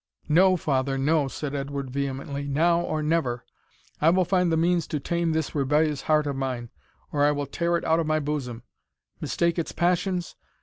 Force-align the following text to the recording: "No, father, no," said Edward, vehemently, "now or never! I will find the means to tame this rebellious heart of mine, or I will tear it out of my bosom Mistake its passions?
"No, 0.29 0.57
father, 0.57 0.97
no," 0.97 1.27
said 1.27 1.53
Edward, 1.53 1.91
vehemently, 1.91 2.47
"now 2.47 2.81
or 2.81 3.03
never! 3.03 3.45
I 4.01 4.09
will 4.09 4.25
find 4.25 4.51
the 4.51 4.57
means 4.57 4.87
to 4.87 4.99
tame 4.99 5.31
this 5.31 5.53
rebellious 5.53 6.01
heart 6.01 6.25
of 6.25 6.35
mine, 6.35 6.71
or 7.11 7.23
I 7.23 7.29
will 7.31 7.45
tear 7.45 7.77
it 7.77 7.85
out 7.85 7.99
of 7.99 8.07
my 8.07 8.19
bosom 8.19 8.63
Mistake 9.19 9.59
its 9.59 9.71
passions? 9.73 10.35